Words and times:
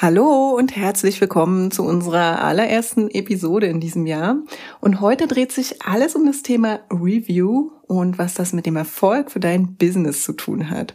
Hallo 0.00 0.54
und 0.56 0.76
herzlich 0.76 1.20
willkommen 1.20 1.72
zu 1.72 1.82
unserer 1.82 2.44
allerersten 2.44 3.10
Episode 3.10 3.66
in 3.66 3.80
diesem 3.80 4.06
Jahr. 4.06 4.36
Und 4.80 5.00
heute 5.00 5.26
dreht 5.26 5.50
sich 5.50 5.82
alles 5.82 6.14
um 6.14 6.24
das 6.24 6.42
Thema 6.44 6.78
Review 6.88 7.72
und 7.88 8.16
was 8.16 8.34
das 8.34 8.52
mit 8.52 8.64
dem 8.64 8.76
Erfolg 8.76 9.32
für 9.32 9.40
dein 9.40 9.74
Business 9.74 10.22
zu 10.22 10.34
tun 10.34 10.70
hat. 10.70 10.94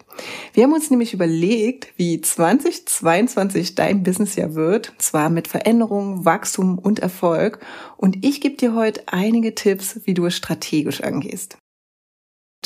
Wir 0.53 0.63
haben 0.63 0.71
uns 0.71 0.89
nämlich 0.89 1.13
überlegt, 1.13 1.89
wie 1.97 2.21
2022 2.21 3.75
dein 3.75 4.03
Businessjahr 4.03 4.55
wird, 4.55 4.93
zwar 4.99 5.29
mit 5.29 5.49
Veränderung, 5.49 6.23
Wachstum 6.23 6.79
und 6.79 6.99
Erfolg. 6.99 7.59
Und 7.97 8.25
ich 8.25 8.39
gebe 8.39 8.55
dir 8.55 8.73
heute 8.73 9.03
einige 9.07 9.53
Tipps, 9.53 9.99
wie 10.05 10.13
du 10.13 10.27
es 10.27 10.37
strategisch 10.37 11.03
angehst. 11.03 11.57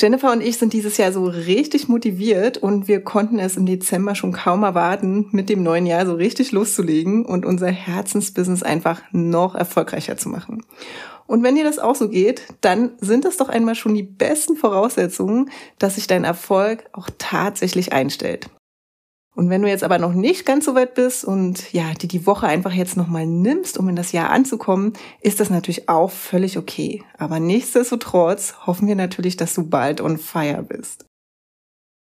Jennifer 0.00 0.30
und 0.30 0.40
ich 0.40 0.58
sind 0.58 0.72
dieses 0.72 0.96
Jahr 0.96 1.12
so 1.12 1.24
richtig 1.24 1.88
motiviert 1.88 2.56
und 2.56 2.86
wir 2.86 3.02
konnten 3.02 3.40
es 3.40 3.56
im 3.56 3.66
Dezember 3.66 4.14
schon 4.14 4.32
kaum 4.32 4.62
erwarten, 4.62 5.26
mit 5.32 5.48
dem 5.48 5.64
neuen 5.64 5.86
Jahr 5.86 6.06
so 6.06 6.14
richtig 6.14 6.52
loszulegen 6.52 7.26
und 7.26 7.44
unser 7.44 7.68
Herzensbusiness 7.68 8.62
einfach 8.62 9.02
noch 9.10 9.56
erfolgreicher 9.56 10.16
zu 10.16 10.28
machen. 10.28 10.64
Und 11.26 11.42
wenn 11.42 11.56
dir 11.56 11.64
das 11.64 11.80
auch 11.80 11.96
so 11.96 12.08
geht, 12.08 12.42
dann 12.60 12.92
sind 13.00 13.24
das 13.24 13.36
doch 13.38 13.48
einmal 13.48 13.74
schon 13.74 13.94
die 13.94 14.04
besten 14.04 14.56
Voraussetzungen, 14.56 15.50
dass 15.78 15.96
sich 15.96 16.06
dein 16.06 16.24
Erfolg 16.24 16.84
auch 16.92 17.10
tatsächlich 17.18 17.92
einstellt. 17.92 18.48
Und 19.38 19.50
wenn 19.50 19.62
du 19.62 19.68
jetzt 19.68 19.84
aber 19.84 20.00
noch 20.00 20.14
nicht 20.14 20.46
ganz 20.46 20.64
so 20.64 20.74
weit 20.74 20.94
bist 20.94 21.24
und 21.24 21.72
ja, 21.72 21.94
die 21.94 22.08
die 22.08 22.26
Woche 22.26 22.48
einfach 22.48 22.72
jetzt 22.72 22.96
nochmal 22.96 23.24
nimmst, 23.24 23.78
um 23.78 23.88
in 23.88 23.94
das 23.94 24.10
Jahr 24.10 24.30
anzukommen, 24.30 24.94
ist 25.20 25.38
das 25.38 25.48
natürlich 25.48 25.88
auch 25.88 26.10
völlig 26.10 26.58
okay. 26.58 27.04
Aber 27.18 27.38
nichtsdestotrotz 27.38 28.54
hoffen 28.66 28.88
wir 28.88 28.96
natürlich, 28.96 29.36
dass 29.36 29.54
du 29.54 29.62
bald 29.62 30.00
on 30.00 30.18
fire 30.18 30.64
bist. 30.64 31.07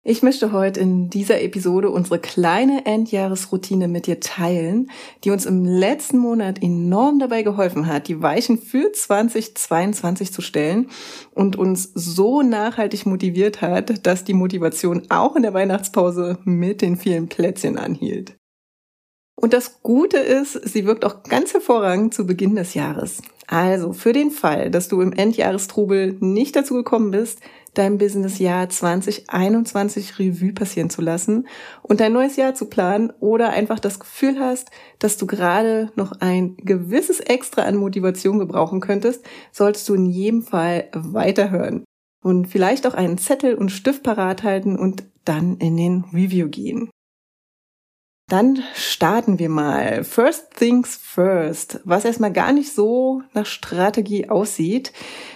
Ich 0.09 0.23
möchte 0.23 0.51
heute 0.51 0.79
in 0.79 1.11
dieser 1.11 1.39
Episode 1.39 1.91
unsere 1.91 2.17
kleine 2.17 2.87
Endjahresroutine 2.87 3.87
mit 3.87 4.07
dir 4.07 4.19
teilen, 4.19 4.89
die 5.23 5.29
uns 5.29 5.45
im 5.45 5.63
letzten 5.63 6.17
Monat 6.17 6.63
enorm 6.63 7.19
dabei 7.19 7.43
geholfen 7.43 7.85
hat, 7.85 8.07
die 8.07 8.19
Weichen 8.19 8.57
für 8.57 8.91
2022 8.91 10.33
zu 10.33 10.41
stellen 10.41 10.89
und 11.35 11.57
uns 11.57 11.91
so 11.93 12.41
nachhaltig 12.41 13.05
motiviert 13.05 13.61
hat, 13.61 14.07
dass 14.07 14.23
die 14.23 14.33
Motivation 14.33 15.03
auch 15.09 15.35
in 15.35 15.43
der 15.43 15.53
Weihnachtspause 15.53 16.39
mit 16.43 16.81
den 16.81 16.97
vielen 16.97 17.27
Plätzchen 17.27 17.77
anhielt. 17.77 18.35
Und 19.35 19.53
das 19.53 19.83
Gute 19.83 20.17
ist, 20.17 20.53
sie 20.67 20.87
wirkt 20.87 21.05
auch 21.05 21.21
ganz 21.21 21.53
hervorragend 21.53 22.15
zu 22.15 22.25
Beginn 22.25 22.55
des 22.55 22.73
Jahres. 22.73 23.21
Also 23.45 23.93
für 23.93 24.13
den 24.13 24.31
Fall, 24.31 24.69
dass 24.69 24.89
du 24.89 25.01
im 25.01 25.13
Endjahrestrubel 25.13 26.17
nicht 26.19 26.55
dazu 26.55 26.73
gekommen 26.73 27.11
bist, 27.11 27.39
dein 27.73 27.97
Businessjahr 27.97 28.69
2021 28.69 30.19
Revue 30.19 30.53
passieren 30.53 30.89
zu 30.89 31.01
lassen 31.01 31.47
und 31.81 31.99
dein 31.99 32.13
neues 32.13 32.35
Jahr 32.35 32.53
zu 32.55 32.65
planen 32.65 33.11
oder 33.19 33.49
einfach 33.49 33.79
das 33.79 33.99
Gefühl 33.99 34.39
hast, 34.39 34.69
dass 34.99 35.17
du 35.17 35.27
gerade 35.27 35.91
noch 35.95 36.13
ein 36.19 36.57
gewisses 36.57 37.19
Extra 37.19 37.63
an 37.63 37.75
Motivation 37.75 38.39
gebrauchen 38.39 38.79
könntest, 38.81 39.25
solltest 39.51 39.87
du 39.89 39.93
in 39.93 40.05
jedem 40.05 40.41
Fall 40.41 40.89
weiterhören 40.93 41.83
und 42.23 42.47
vielleicht 42.47 42.85
auch 42.85 42.93
einen 42.93 43.17
Zettel 43.17 43.55
und 43.55 43.69
Stift 43.69 44.03
parat 44.03 44.43
halten 44.43 44.77
und 44.77 45.03
dann 45.25 45.57
in 45.57 45.77
den 45.77 46.05
Review 46.13 46.49
gehen. 46.49 46.89
Dann 48.29 48.61
starten 48.75 49.39
wir 49.39 49.49
mal. 49.49 50.03
First 50.03 50.51
things 50.55 50.95
first. 50.95 51.79
Was 51.83 52.05
erstmal 52.05 52.31
gar 52.31 52.53
nicht 52.53 52.71
so 52.71 53.23
nach 53.33 53.47
Strategie 53.47 54.29
aussieht. 54.29 54.93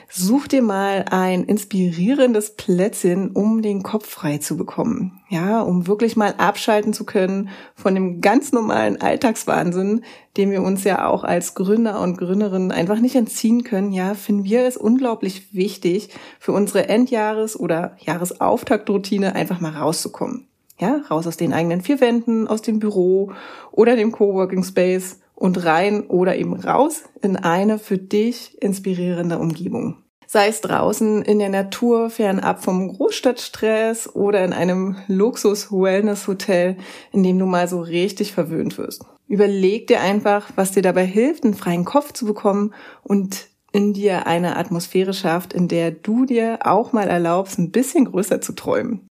Such 0.10 0.46
dir 0.46 0.62
mal 0.62 1.06
ein 1.10 1.44
inspirierendes 1.46 2.56
Plätzchen, 2.56 3.32
um 3.32 3.64
den 3.64 3.82
Kopf 3.82 4.08
frei 4.08 4.38
zu 4.38 4.58
bekommen. 4.58 5.24
Ja, 5.30 5.62
um 5.62 5.88
wirklich 5.88 6.16
mal 6.16 6.36
abschalten 6.38 6.94
zu 6.94 7.04
können 7.04 7.50
von 7.74 7.96
dem 7.96 8.22
ganz 8.22 8.52
normalen 8.52 9.02
Alltagswahnsinn, 9.02 10.04
dem 10.38 10.52
wir 10.52 10.62
uns 10.62 10.84
ja 10.84 11.08
auch 11.08 11.24
als 11.24 11.56
Gründer 11.56 12.00
und 12.00 12.20
Gründerinnen 12.20 12.72
einfach 12.72 13.00
nicht 13.00 13.16
entziehen 13.16 13.64
können. 13.64 13.92
Ja, 13.92 14.14
finden 14.14 14.44
wir 14.44 14.68
es 14.68 14.78
unglaublich 14.78 15.52
wichtig, 15.56 16.10
für 16.40 16.52
unsere 16.52 16.90
Endjahres- 16.90 17.58
oder 17.58 17.98
Jahresauftaktroutine 18.02 19.34
einfach 19.34 19.60
mal 19.60 19.76
rauszukommen. 19.76 20.48
Ja, 20.84 21.02
raus 21.10 21.26
aus 21.28 21.38
den 21.38 21.54
eigenen 21.54 21.80
vier 21.80 22.02
Wänden, 22.02 22.46
aus 22.46 22.62
dem 22.62 22.80
Büro 22.80 23.32
oder 23.72 23.96
dem 23.96 24.12
Coworking 24.12 24.66
Space 24.66 25.22
und 25.34 25.64
rein 25.64 26.08
oder 26.08 26.36
eben 26.36 26.54
raus 26.56 27.04
in 27.22 27.38
eine 27.38 27.80
für 27.80 27.98
dich 27.98 28.62
inspirierende 28.62 29.40
Umgebung. 29.40 30.04
Sei 30.28 30.50
es 30.50 30.60
draußen 30.60 31.22
in 31.22 31.40
der 31.40 31.48
Natur, 31.48 32.10
fernab 32.10 32.62
vom 32.62 32.90
Großstadtstress 32.90 34.14
oder 34.14 34.44
in 34.44 34.52
einem 34.52 34.98
Luxus-Wellness-Hotel, 35.08 36.76
in 37.14 37.24
dem 37.24 37.40
du 37.40 37.46
mal 37.46 37.70
so 37.70 37.80
richtig 37.80 38.34
verwöhnt 38.34 38.78
wirst. 38.78 39.06
Überleg 39.30 39.88
dir 39.88 40.02
einfach, 40.02 40.50
was 40.58 40.74
dir 40.74 40.82
dabei 40.82 41.06
hilft, 41.06 41.46
einen 41.46 41.54
freien 41.54 41.86
Kopf 41.86 42.12
zu 42.12 42.26
bekommen 42.26 42.74
und 43.04 43.48
in 43.72 43.94
dir 43.94 44.28
eine 44.28 44.58
Atmosphäre 44.58 45.14
schafft, 45.14 45.54
in 45.54 45.70
der 45.70 45.92
du 45.92 46.26
dir 46.26 46.60
auch 46.66 46.92
mal 46.92 47.08
erlaubst, 47.08 47.58
ein 47.58 47.72
bisschen 47.72 48.04
größer 48.04 48.42
zu 48.42 48.52
träumen. 48.52 49.08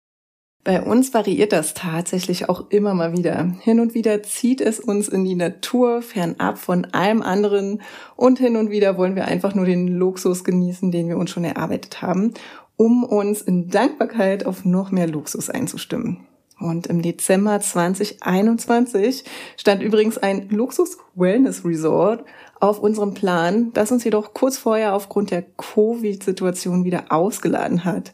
Bei 0.64 0.84
uns 0.84 1.12
variiert 1.12 1.54
das 1.54 1.74
tatsächlich 1.74 2.48
auch 2.48 2.70
immer 2.70 2.94
mal 2.94 3.18
wieder. 3.18 3.52
Hin 3.62 3.80
und 3.80 3.96
wieder 3.96 4.22
zieht 4.22 4.62
es 4.62 4.80
uns 4.80 5.08
in 5.08 5.26
die 5.26 5.34
Natur, 5.34 6.04
fernab 6.04 6.60
von 6.60 6.86
allem 6.86 7.24
anderen 7.24 7.82
und 8.16 8.38
hin 8.38 8.56
und 8.56 8.70
wieder 8.70 8.96
wollen 8.96 9.16
wir 9.16 9.26
einfach 9.26 9.56
nur 9.56 9.66
den 9.66 9.88
Luxus 9.88 10.44
genießen, 10.44 10.92
den 10.92 11.08
wir 11.08 11.18
uns 11.18 11.32
schon 11.32 11.46
erarbeitet 11.46 12.04
haben, 12.04 12.36
um 12.78 13.04
uns 13.04 13.42
in 13.42 13.70
Dankbarkeit 13.70 14.46
auf 14.46 14.64
noch 14.64 14.92
mehr 14.92 15.08
Luxus 15.08 15.50
einzustimmen. 15.50 16.28
Und 16.60 16.86
im 16.86 17.02
Dezember 17.02 17.60
2021 17.60 19.24
stand 19.58 19.82
übrigens 19.82 20.20
ein 20.20 20.48
Luxus-Wellness-Resort 20.50 22.24
auf 22.60 22.80
unserem 22.80 23.16
Plan, 23.16 23.74
das 23.74 23.92
uns 23.92 24.04
jedoch 24.04 24.36
kurz 24.36 24.60
vorher 24.60 24.94
aufgrund 24.94 25.32
der 25.32 25.42
Covid-Situation 25.42 26.86
wieder 26.86 27.06
ausgeladen 27.10 27.84
hat. 27.84 28.14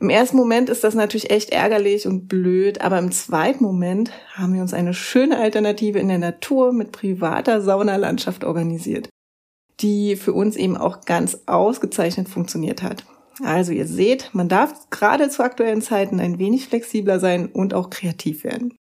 Im 0.00 0.10
ersten 0.10 0.36
Moment 0.36 0.70
ist 0.70 0.84
das 0.84 0.94
natürlich 0.94 1.30
echt 1.30 1.50
ärgerlich 1.50 2.06
und 2.06 2.28
blöd, 2.28 2.80
aber 2.80 2.98
im 2.98 3.10
zweiten 3.10 3.64
Moment 3.64 4.12
haben 4.34 4.54
wir 4.54 4.62
uns 4.62 4.72
eine 4.72 4.94
schöne 4.94 5.38
Alternative 5.38 5.98
in 5.98 6.08
der 6.08 6.18
Natur 6.18 6.72
mit 6.72 6.92
privater 6.92 7.60
Saunalandschaft 7.60 8.44
organisiert, 8.44 9.08
die 9.80 10.14
für 10.14 10.32
uns 10.32 10.56
eben 10.56 10.76
auch 10.76 11.00
ganz 11.00 11.40
ausgezeichnet 11.46 12.28
funktioniert 12.28 12.82
hat. 12.82 13.04
Also 13.42 13.72
ihr 13.72 13.86
seht, 13.86 14.30
man 14.32 14.48
darf 14.48 14.88
gerade 14.90 15.30
zu 15.30 15.42
aktuellen 15.42 15.82
Zeiten 15.82 16.20
ein 16.20 16.38
wenig 16.38 16.68
flexibler 16.68 17.18
sein 17.18 17.46
und 17.46 17.74
auch 17.74 17.90
kreativ 17.90 18.44
werden. 18.44 18.74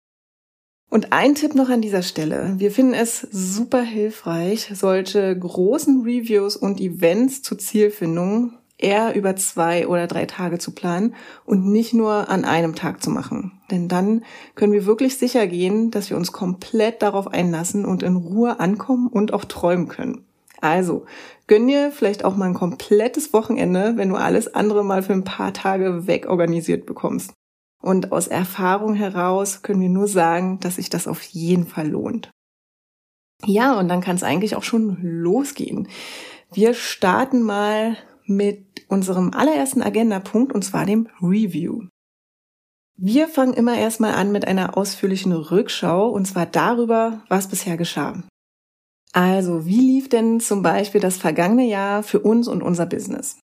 Und 0.89 1.13
ein 1.13 1.35
Tipp 1.35 1.55
noch 1.55 1.69
an 1.69 1.81
dieser 1.81 2.03
Stelle. 2.03 2.55
Wir 2.59 2.71
finden 2.71 2.95
es 2.95 3.21
super 3.21 3.83
hilfreich, 3.83 4.71
solche 4.73 5.37
großen 5.37 6.03
Reviews 6.03 6.57
und 6.57 6.81
Events 6.81 7.43
zur 7.43 7.59
Zielfindung 7.59 8.53
eher 8.79 9.15
über 9.15 9.37
zwei 9.37 9.87
oder 9.87 10.07
drei 10.07 10.27
Tage 10.27 10.59
zu 10.59 10.73
planen 10.73 11.15
und 11.45 11.67
nicht 11.67 11.95
nur 11.95 12.29
an 12.29 12.45
einem 12.45 12.75
Tag 12.75 13.03
zu 13.03 13.11
machen. 13.11 13.61
Denn 13.71 13.89
dann 13.89 14.25
können 14.55 14.73
wir 14.73 14.87
wirklich 14.87 15.17
sicher 15.17 15.47
gehen, 15.47 15.91
dass 15.91 16.11
wir 16.11 16.17
uns 16.17 16.33
komplett 16.33 17.03
darauf 17.03 17.29
einlassen 17.29 17.85
und 17.85 18.03
in 18.03 18.17
Ruhe 18.17 18.61
ankommen 18.61 19.09
und 19.09 19.33
auch 19.33 19.45
träumen 19.45 19.89
können. 19.89 20.25
Also, 20.61 21.05
gönn 21.47 21.67
dir 21.67 21.93
vielleicht 21.93 22.25
auch 22.25 22.37
mal 22.37 22.47
ein 22.47 22.55
komplettes 22.55 23.33
Wochenende, 23.33 23.95
wenn 23.97 24.09
du 24.09 24.17
alles 24.17 24.55
andere 24.55 24.85
mal 24.85 25.03
für 25.03 25.13
ein 25.13 25.25
paar 25.25 25.53
Tage 25.53 26.07
wegorganisiert 26.07 26.87
bekommst. 26.87 27.33
Und 27.83 28.13
aus 28.13 28.27
Erfahrung 28.27 28.95
heraus 28.95 29.63
können 29.63 29.81
wir 29.81 29.89
nur 29.89 30.09
sagen, 30.09 30.59
dass 30.61 30.77
sich 30.77 30.91
das 30.91 31.07
auf 31.07 31.23
jeden 31.23 31.67
Fall 31.67 31.89
lohnt. 31.89 32.31
Ja, 33.45 33.79
und 33.79 33.89
dann 33.89 34.01
kann 34.01 34.17
es 34.17 34.23
eigentlich 34.23 34.57
auch 34.57 34.63
schon 34.63 34.99
losgehen. 35.03 35.89
Wir 36.53 36.75
starten 36.75 37.43
mal 37.43 37.97
mit 38.25 38.66
unserem 38.89 39.33
allerersten 39.33 39.83
Agendapunkt 39.83 40.53
und 40.53 40.63
zwar 40.63 40.87
dem 40.87 41.09
Review. 41.21 41.85
Wir 42.99 43.29
fangen 43.29 43.53
immer 43.53 43.77
erstmal 43.77 44.15
an 44.15 44.33
mit 44.33 44.47
einer 44.47 44.77
ausführlichen 44.77 45.33
Rückschau 45.33 46.09
und 46.09 46.27
zwar 46.27 46.47
darüber, 46.47 47.23
was 47.29 47.49
bisher 47.49 47.77
geschah. 47.77 48.23
Also, 49.13 49.67
wie 49.67 49.81
lief 49.81 50.09
denn 50.09 50.41
zum 50.41 50.63
Beispiel 50.63 51.01
das 51.01 51.17
vergangene 51.17 51.67
Jahr 51.67 52.03
für 52.03 52.21
uns 52.21 52.49
und 52.49 52.63
unser 52.63 52.87
Business? 52.87 53.39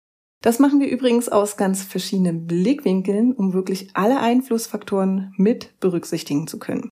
Das 0.42 0.58
machen 0.58 0.80
wir 0.80 0.88
übrigens 0.88 1.28
aus 1.28 1.56
ganz 1.56 1.82
verschiedenen 1.82 2.46
Blickwinkeln, 2.46 3.32
um 3.32 3.52
wirklich 3.52 3.90
alle 3.94 4.20
Einflussfaktoren 4.20 5.34
mit 5.36 5.78
berücksichtigen 5.80 6.46
zu 6.46 6.58
können. 6.58 6.88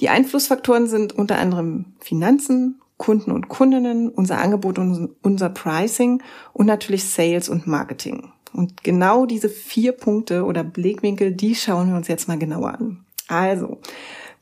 Die 0.00 0.08
Einflussfaktoren 0.08 0.86
sind 0.86 1.12
unter 1.12 1.38
anderem 1.38 1.94
Finanzen, 2.00 2.80
Kunden 3.00 3.32
und 3.32 3.48
Kundinnen, 3.48 4.10
unser 4.10 4.38
Angebot 4.38 4.78
und 4.78 5.16
unser 5.22 5.48
Pricing 5.48 6.22
und 6.52 6.66
natürlich 6.66 7.04
Sales 7.04 7.48
und 7.48 7.66
Marketing. 7.66 8.30
Und 8.52 8.84
genau 8.84 9.24
diese 9.24 9.48
vier 9.48 9.92
Punkte 9.92 10.44
oder 10.44 10.62
Blickwinkel, 10.62 11.32
die 11.32 11.54
schauen 11.54 11.88
wir 11.88 11.96
uns 11.96 12.08
jetzt 12.08 12.28
mal 12.28 12.38
genauer 12.38 12.74
an. 12.74 13.06
Also, 13.26 13.78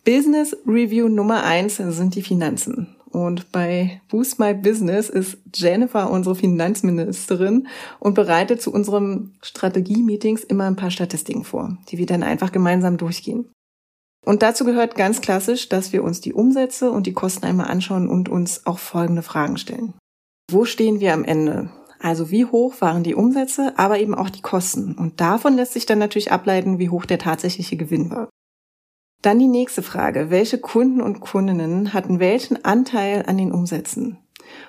Business 0.04 0.56
Review 0.66 1.08
Nummer 1.08 1.44
eins 1.44 1.76
sind 1.76 2.16
die 2.16 2.22
Finanzen. 2.22 2.96
Und 3.10 3.52
bei 3.52 4.00
Boost 4.08 4.40
My 4.40 4.54
Business 4.54 5.08
ist 5.08 5.38
Jennifer 5.54 6.10
unsere 6.10 6.34
Finanzministerin 6.34 7.68
und 8.00 8.14
bereitet 8.14 8.60
zu 8.60 8.72
unserem 8.72 9.34
Strategie-Meetings 9.40 10.42
immer 10.42 10.64
ein 10.64 10.76
paar 10.76 10.90
Statistiken 10.90 11.44
vor, 11.44 11.78
die 11.90 11.98
wir 11.98 12.06
dann 12.06 12.24
einfach 12.24 12.50
gemeinsam 12.50 12.96
durchgehen. 12.96 13.46
Und 14.28 14.42
dazu 14.42 14.66
gehört 14.66 14.94
ganz 14.94 15.22
klassisch, 15.22 15.70
dass 15.70 15.94
wir 15.94 16.04
uns 16.04 16.20
die 16.20 16.34
Umsätze 16.34 16.90
und 16.90 17.06
die 17.06 17.14
Kosten 17.14 17.46
einmal 17.46 17.68
anschauen 17.68 18.10
und 18.10 18.28
uns 18.28 18.66
auch 18.66 18.78
folgende 18.78 19.22
Fragen 19.22 19.56
stellen. 19.56 19.94
Wo 20.50 20.66
stehen 20.66 21.00
wir 21.00 21.14
am 21.14 21.24
Ende? 21.24 21.70
Also 21.98 22.30
wie 22.30 22.44
hoch 22.44 22.82
waren 22.82 23.02
die 23.02 23.14
Umsätze, 23.14 23.72
aber 23.78 23.98
eben 23.98 24.14
auch 24.14 24.28
die 24.28 24.42
Kosten. 24.42 24.92
Und 24.98 25.22
davon 25.22 25.54
lässt 25.54 25.72
sich 25.72 25.86
dann 25.86 25.98
natürlich 25.98 26.30
ableiten, 26.30 26.78
wie 26.78 26.90
hoch 26.90 27.06
der 27.06 27.18
tatsächliche 27.18 27.78
Gewinn 27.78 28.10
war. 28.10 28.28
Dann 29.22 29.38
die 29.38 29.48
nächste 29.48 29.80
Frage. 29.80 30.28
Welche 30.28 30.58
Kunden 30.58 31.00
und 31.00 31.20
Kundinnen 31.20 31.94
hatten 31.94 32.20
welchen 32.20 32.62
Anteil 32.66 33.24
an 33.26 33.38
den 33.38 33.50
Umsätzen? 33.50 34.18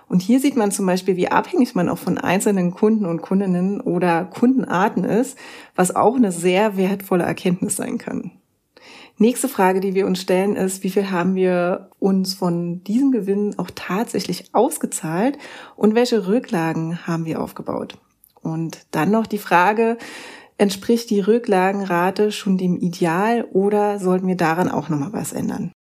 Und 0.07 0.21
hier 0.21 0.39
sieht 0.39 0.55
man 0.55 0.71
zum 0.71 0.85
Beispiel, 0.85 1.17
wie 1.17 1.31
abhängig 1.31 1.75
man 1.75 1.89
auch 1.89 1.97
von 1.97 2.17
einzelnen 2.17 2.71
Kunden 2.71 3.05
und 3.05 3.21
Kundinnen 3.21 3.81
oder 3.81 4.23
Kundenarten 4.23 5.03
ist, 5.03 5.37
was 5.75 5.93
auch 5.93 6.15
eine 6.15 6.31
sehr 6.31 6.77
wertvolle 6.77 7.25
Erkenntnis 7.25 7.75
sein 7.75 7.97
kann. 7.97 8.31
Nächste 9.21 9.49
Frage, 9.49 9.81
die 9.81 9.95
wir 9.95 10.07
uns 10.07 10.21
stellen, 10.21 10.55
ist, 10.55 10.81
wie 10.83 10.89
viel 10.89 11.11
haben 11.11 11.35
wir 11.35 11.89
uns 11.99 12.35
von 12.35 12.85
diesem 12.85 13.11
Gewinn 13.11 13.59
auch 13.59 13.69
tatsächlich 13.75 14.45
ausgezahlt 14.53 15.37
und 15.75 15.93
welche 15.93 16.25
Rücklagen 16.25 17.05
haben 17.05 17.25
wir 17.25 17.41
aufgebaut? 17.41 17.97
Und 18.41 18.77
dann 18.91 19.11
noch 19.11 19.27
die 19.27 19.37
Frage, 19.37 19.97
entspricht 20.57 21.09
die 21.09 21.19
Rücklagenrate 21.19 22.31
schon 22.31 22.57
dem 22.57 22.77
Ideal 22.77 23.43
oder 23.51 23.99
sollten 23.99 24.25
wir 24.25 24.37
daran 24.37 24.69
auch 24.69 24.87
nochmal 24.87 25.11
was 25.11 25.33
ändern? 25.33 25.73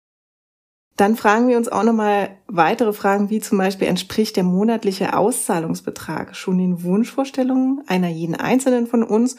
Dann 0.96 1.14
fragen 1.14 1.46
wir 1.46 1.58
uns 1.58 1.69
auch 1.69 1.85
nochmal 1.85 2.31
weitere 2.49 2.93
Fragen, 2.93 3.31
wie 3.31 3.38
zum 3.38 3.56
Beispiel 3.58 3.87
entspricht 3.87 4.35
der 4.35 4.43
monatliche 4.43 5.17
Auszahlungsbetrag 5.17 6.35
schon 6.35 6.58
den 6.58 6.82
Wunschvorstellungen 6.82 7.85
einer 7.87 8.08
jeden 8.08 8.35
Einzelnen 8.35 8.88
von 8.88 9.05
uns 9.05 9.37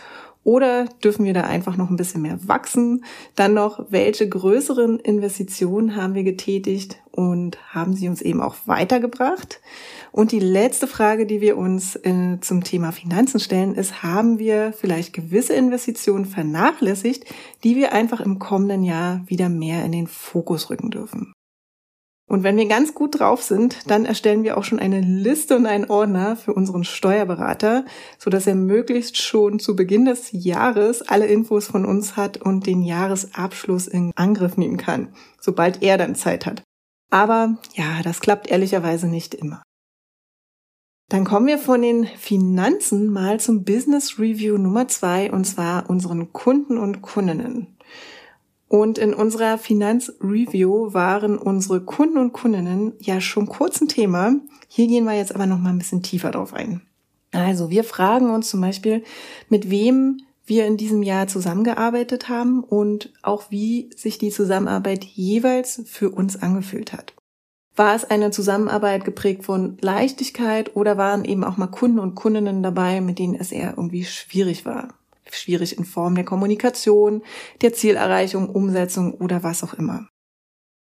oder 0.50 0.86
dürfen 1.04 1.26
wir 1.26 1.36
da 1.36 1.42
einfach 1.42 1.78
noch 1.78 1.92
ein 1.92 1.96
bisschen 1.96 2.24
mehr 2.24 2.40
wachsen? 2.48 3.06
Dann 3.36 3.54
noch, 3.54 3.86
welche 3.92 4.28
größeren 4.28 4.98
Investitionen 4.98 5.96
haben 5.96 6.16
wir 6.16 6.24
getätigt 6.24 7.00
und 7.12 7.60
haben 7.72 7.94
sie 7.94 8.10
uns 8.10 8.24
eben 8.24 8.42
auch 8.42 8.56
weitergebracht? 8.66 9.62
Und 10.12 10.32
die 10.32 10.40
letzte 10.40 10.88
Frage, 10.88 11.28
die 11.28 11.40
wir 11.40 11.56
uns 11.56 11.96
äh, 11.98 12.40
zum 12.42 12.64
Thema 12.64 12.92
Finanzen 12.92 13.40
stellen, 13.40 13.76
ist, 13.76 14.02
haben 14.02 14.40
wir 14.40 14.74
vielleicht 14.74 15.14
gewisse 15.14 15.54
Investitionen 15.54 16.26
vernachlässigt, 16.26 17.26
die 17.64 17.76
wir 17.76 17.94
einfach 17.94 18.20
im 18.20 18.40
kommenden 18.40 18.82
Jahr 18.82 19.22
wieder 19.28 19.50
mehr 19.50 19.86
in 19.86 19.92
den 19.92 20.08
Fokus 20.08 20.72
rücken 20.72 20.90
dürfen? 20.90 21.32
Und 22.30 22.44
wenn 22.44 22.58
wir 22.58 22.68
ganz 22.68 22.94
gut 22.94 23.20
drauf 23.20 23.42
sind, 23.42 23.90
dann 23.90 24.06
erstellen 24.06 24.44
wir 24.44 24.56
auch 24.56 24.64
schon 24.64 24.80
eine 24.80 25.02
Liste 25.02 25.56
und 25.56 25.66
einen 25.66 25.90
Ordner 25.90 26.36
für 26.36 26.54
unseren 26.54 26.84
Steuerberater, 26.84 27.86
so 28.20 28.30
dass 28.30 28.46
er 28.46 28.54
möglichst 28.54 29.18
schon 29.18 29.60
zu 29.60 29.76
Beginn 29.76 30.06
des 30.06 30.30
Jahres 30.32 31.02
alle 31.02 31.26
Infos 31.26 31.66
von 31.66 31.86
uns 31.86 32.16
hat 32.16 32.38
und 32.38 32.68
den 32.68 32.84
Jahresabschluss 32.84 33.88
in 33.88 34.12
Angriff 34.16 34.58
nehmen 34.58 34.78
kann, 34.78 35.10
sobald 35.42 35.82
er 35.82 35.98
dann 35.98 36.14
Zeit 36.14 36.46
hat. 36.46 36.62
Aber 37.10 37.58
ja, 37.74 38.04
das 38.04 38.20
klappt 38.20 38.48
ehrlicherweise 38.48 39.08
nicht 39.08 39.34
immer. 39.34 39.64
Dann 41.10 41.26
kommen 41.26 41.48
wir 41.48 41.58
von 41.58 41.82
den 41.82 42.06
Finanzen 42.06 43.08
mal 43.12 43.40
zum 43.40 43.64
Business 43.64 44.20
Review 44.20 44.60
Nummer 44.60 44.88
zwei, 44.88 45.32
und 45.32 45.46
zwar 45.46 45.90
unseren 45.90 46.32
Kunden 46.32 46.78
und 46.78 47.02
Kundinnen. 47.02 47.80
Und 48.70 49.00
in 49.00 49.16
unserer 49.16 49.58
Finanzreview 49.58 50.94
waren 50.94 51.40
unsere 51.40 51.82
Kunden 51.82 52.20
und 52.20 52.34
Kundinnen 52.34 52.94
ja 53.00 53.20
schon 53.20 53.48
kurz 53.48 53.82
ein 53.82 53.88
Thema. 53.88 54.36
Hier 54.68 54.88
gehen 54.88 55.06
wir 55.06 55.18
jetzt 55.18 55.34
aber 55.34 55.48
noch 55.48 55.58
mal 55.58 55.72
ein 55.72 55.80
bisschen 55.80 56.04
tiefer 56.04 56.30
drauf 56.30 56.54
ein. 56.54 56.82
Also 57.32 57.72
wir 57.72 57.84
fragen 57.84 58.30
uns 58.30 58.50
zum 58.50 58.62
Beispiel, 58.62 59.04
mit 59.50 59.72
wem 59.72 60.22
wir 60.46 60.68
in 60.68 60.78
diesem 60.78 61.02
Jahr 61.02 61.28
zusammengearbeitet 61.28 62.30
haben 62.30 62.64
und 62.64 63.12
auch 63.24 63.50
wie 63.50 63.90
sich 63.96 64.20
die 64.20 64.30
Zusammenarbeit 64.30 65.04
jeweils 65.04 65.82
für 65.88 66.12
uns 66.12 66.42
angefühlt 66.42 66.94
hat. 66.94 67.14
War 67.76 67.96
es 67.96 68.06
eine 68.06 68.30
Zusammenarbeit 68.30 69.04
geprägt 69.04 69.46
von 69.46 69.78
Leichtigkeit 69.82 70.76
oder 70.76 70.98
waren 70.98 71.26
eben 71.26 71.44
auch 71.44 71.58
mal 71.58 71.68
Kunden 71.68 71.98
und 71.98 72.14
Kundinnen 72.14 72.62
dabei, 72.62 73.02
mit 73.02 73.18
denen 73.18 73.36
es 73.36 73.52
eher 73.52 73.76
irgendwie 73.78 74.04
schwierig 74.04 74.66
war? 74.66 74.99
Schwierig 75.36 75.78
in 75.78 75.86
Form 75.86 76.16
der 76.16 76.26
Kommunikation, 76.26 77.24
der 77.62 77.74
Zielerreichung, 77.74 78.50
Umsetzung 78.50 79.14
oder 79.14 79.44
was 79.44 79.64
auch 79.64 79.74
immer. 79.74 80.08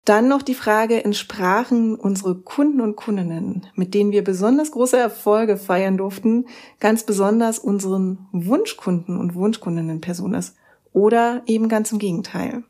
Dann 0.06 0.28
noch 0.28 0.42
die 0.42 0.56
Frage, 0.56 1.04
entsprachen 1.04 1.96
unsere 1.96 2.42
Kunden 2.42 2.82
und 2.82 2.98
Kundinnen, 2.98 3.68
mit 3.76 3.94
denen 3.94 4.12
wir 4.12 4.24
besonders 4.24 4.72
große 4.72 4.98
Erfolge 4.98 5.56
feiern 5.56 5.98
durften, 5.98 6.48
ganz 6.82 7.06
besonders 7.06 7.58
unseren 7.58 8.28
Wunschkunden 8.34 9.18
und 9.18 9.34
Wunschkundinnen-Personas 9.34 10.56
oder 10.92 11.42
eben 11.46 11.70
ganz 11.70 11.92
im 11.94 12.00
Gegenteil. 12.00 12.64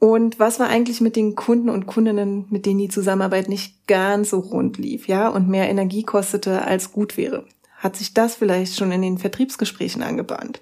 Und 0.00 0.40
was 0.40 0.58
war 0.58 0.66
eigentlich 0.66 1.00
mit 1.00 1.14
den 1.14 1.36
Kunden 1.36 1.68
und 1.68 1.86
Kundinnen, 1.86 2.46
mit 2.50 2.66
denen 2.66 2.80
die 2.80 2.88
Zusammenarbeit 2.88 3.48
nicht 3.48 3.86
ganz 3.86 4.30
so 4.30 4.40
rund 4.40 4.76
lief, 4.78 5.06
ja, 5.06 5.28
und 5.28 5.48
mehr 5.48 5.70
Energie 5.70 6.02
kostete 6.02 6.62
als 6.62 6.90
gut 6.90 7.16
wäre? 7.16 7.46
Hat 7.76 7.94
sich 7.94 8.12
das 8.12 8.34
vielleicht 8.34 8.76
schon 8.76 8.90
in 8.90 9.02
den 9.02 9.18
Vertriebsgesprächen 9.18 10.02
angebahnt? 10.02 10.60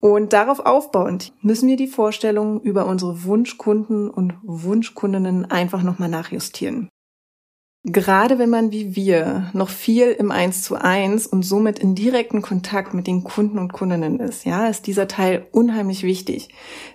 Und 0.00 0.32
darauf 0.32 0.60
aufbauend 0.60 1.32
müssen 1.42 1.68
wir 1.68 1.76
die 1.76 1.86
Vorstellungen 1.86 2.60
über 2.60 2.86
unsere 2.86 3.24
Wunschkunden 3.24 4.10
und 4.10 4.34
Wunschkundinnen 4.42 5.50
einfach 5.50 5.82
nochmal 5.82 6.08
nachjustieren. 6.08 6.88
Gerade 7.88 8.40
wenn 8.40 8.50
man 8.50 8.72
wie 8.72 8.96
wir 8.96 9.48
noch 9.52 9.68
viel 9.68 10.08
im 10.08 10.32
Eins 10.32 10.62
zu 10.62 10.74
eins 10.74 11.24
und 11.24 11.44
somit 11.44 11.78
in 11.78 11.94
direkten 11.94 12.42
Kontakt 12.42 12.94
mit 12.94 13.06
den 13.06 13.22
Kunden 13.22 13.60
und 13.60 13.72
Kundinnen 13.72 14.18
ist, 14.18 14.44
ja, 14.44 14.66
ist 14.66 14.88
dieser 14.88 15.06
Teil 15.06 15.46
unheimlich 15.52 16.02
wichtig. 16.02 16.48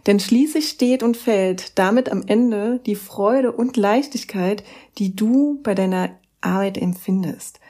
Denn 0.05 0.19
schließlich 0.19 0.67
steht 0.67 1.01
und 1.01 1.15
fällt 1.15 1.79
damit 1.79 2.11
am 2.11 2.23
Ende 2.27 2.81
die 2.85 2.95
Freude 2.95 3.53
und 3.53 3.77
Leichtigkeit, 3.77 4.65
die 4.97 5.15
du 5.15 5.61
bei 5.63 5.75
deiner 5.75 6.09
Arbeit 6.41 6.77
empfindest 6.77 7.61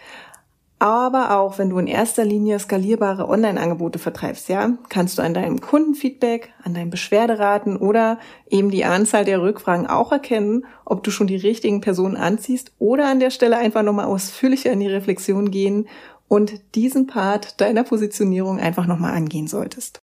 aber 0.81 1.37
auch 1.37 1.59
wenn 1.59 1.69
du 1.69 1.77
in 1.77 1.85
erster 1.85 2.25
Linie 2.25 2.57
skalierbare 2.57 3.29
Online-Angebote 3.29 3.99
vertreibst, 3.99 4.49
ja, 4.49 4.79
kannst 4.89 5.19
du 5.19 5.21
an 5.21 5.35
deinem 5.35 5.61
Kundenfeedback, 5.61 6.53
an 6.63 6.73
deinen 6.73 6.89
Beschwerderaten 6.89 7.77
oder 7.77 8.17
eben 8.49 8.71
die 8.71 8.83
Anzahl 8.83 9.23
der 9.23 9.43
Rückfragen 9.43 9.85
auch 9.85 10.11
erkennen, 10.11 10.65
ob 10.83 11.03
du 11.03 11.11
schon 11.11 11.27
die 11.27 11.35
richtigen 11.35 11.81
Personen 11.81 12.17
anziehst 12.17 12.71
oder 12.79 13.07
an 13.09 13.19
der 13.19 13.29
Stelle 13.29 13.59
einfach 13.59 13.83
nochmal 13.83 14.07
ausführlicher 14.07 14.71
in 14.71 14.79
die 14.79 14.87
Reflexion 14.87 15.51
gehen 15.51 15.87
und 16.27 16.59
diesen 16.73 17.05
Part 17.05 17.61
deiner 17.61 17.83
Positionierung 17.83 18.59
einfach 18.59 18.87
nochmal 18.87 19.13
angehen 19.13 19.45
solltest. 19.45 19.99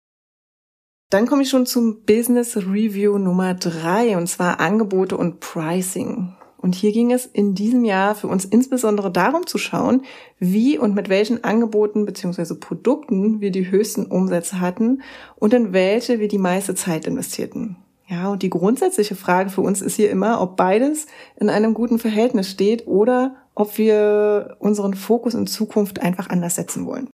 Dann 1.10 1.28
komme 1.28 1.42
ich 1.42 1.50
schon 1.50 1.66
zum 1.66 2.02
Business 2.02 2.56
Review 2.56 3.18
Nummer 3.18 3.54
drei 3.54 4.16
und 4.16 4.26
zwar 4.26 4.58
Angebote 4.58 5.16
und 5.16 5.38
Pricing. 5.38 6.34
Und 6.64 6.74
hier 6.74 6.92
ging 6.92 7.12
es 7.12 7.26
in 7.26 7.54
diesem 7.54 7.84
Jahr 7.84 8.14
für 8.14 8.26
uns 8.26 8.46
insbesondere 8.46 9.12
darum 9.12 9.46
zu 9.46 9.58
schauen, 9.58 10.00
wie 10.38 10.78
und 10.78 10.94
mit 10.94 11.10
welchen 11.10 11.44
Angeboten 11.44 12.06
bzw. 12.06 12.54
Produkten 12.54 13.42
wir 13.42 13.50
die 13.50 13.70
höchsten 13.70 14.06
Umsätze 14.06 14.62
hatten 14.62 15.02
und 15.36 15.52
in 15.52 15.74
welche 15.74 16.20
wir 16.20 16.28
die 16.28 16.38
meiste 16.38 16.74
Zeit 16.74 17.06
investierten. 17.06 17.76
Ja, 18.08 18.28
und 18.28 18.42
die 18.42 18.48
grundsätzliche 18.48 19.14
Frage 19.14 19.50
für 19.50 19.60
uns 19.60 19.82
ist 19.82 19.96
hier 19.96 20.10
immer, 20.10 20.40
ob 20.40 20.56
beides 20.56 21.06
in 21.38 21.50
einem 21.50 21.74
guten 21.74 21.98
Verhältnis 21.98 22.48
steht 22.48 22.86
oder 22.86 23.36
ob 23.54 23.76
wir 23.76 24.56
unseren 24.58 24.94
Fokus 24.94 25.34
in 25.34 25.46
Zukunft 25.46 26.00
einfach 26.00 26.30
anders 26.30 26.54
setzen 26.54 26.86
wollen. 26.86 27.10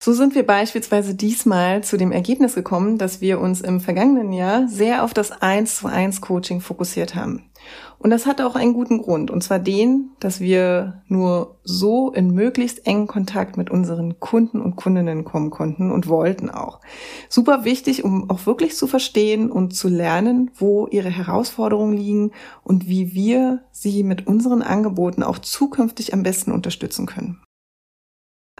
So 0.00 0.12
sind 0.12 0.36
wir 0.36 0.46
beispielsweise 0.46 1.16
diesmal 1.16 1.82
zu 1.82 1.96
dem 1.96 2.12
Ergebnis 2.12 2.54
gekommen, 2.54 2.98
dass 2.98 3.20
wir 3.20 3.40
uns 3.40 3.60
im 3.60 3.80
vergangenen 3.80 4.32
Jahr 4.32 4.68
sehr 4.68 5.02
auf 5.02 5.12
das 5.12 5.32
1 5.32 5.76
zu 5.76 5.88
1 5.88 6.20
Coaching 6.20 6.60
fokussiert 6.60 7.16
haben. 7.16 7.50
Und 7.98 8.10
das 8.10 8.24
hatte 8.24 8.46
auch 8.46 8.54
einen 8.54 8.74
guten 8.74 9.02
Grund, 9.02 9.28
und 9.28 9.42
zwar 9.42 9.58
den, 9.58 10.10
dass 10.20 10.38
wir 10.38 11.02
nur 11.08 11.56
so 11.64 12.12
in 12.12 12.30
möglichst 12.30 12.86
engen 12.86 13.08
Kontakt 13.08 13.56
mit 13.56 13.70
unseren 13.70 14.20
Kunden 14.20 14.60
und 14.60 14.76
Kundinnen 14.76 15.24
kommen 15.24 15.50
konnten 15.50 15.90
und 15.90 16.06
wollten 16.06 16.48
auch. 16.48 16.80
Super 17.28 17.64
wichtig, 17.64 18.04
um 18.04 18.30
auch 18.30 18.46
wirklich 18.46 18.76
zu 18.76 18.86
verstehen 18.86 19.50
und 19.50 19.74
zu 19.74 19.88
lernen, 19.88 20.52
wo 20.54 20.86
ihre 20.86 21.10
Herausforderungen 21.10 21.96
liegen 21.96 22.30
und 22.62 22.88
wie 22.88 23.14
wir 23.14 23.64
sie 23.72 24.04
mit 24.04 24.28
unseren 24.28 24.62
Angeboten 24.62 25.24
auch 25.24 25.40
zukünftig 25.40 26.14
am 26.14 26.22
besten 26.22 26.52
unterstützen 26.52 27.06
können. 27.06 27.40